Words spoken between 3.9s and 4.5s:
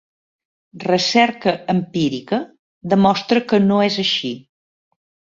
així.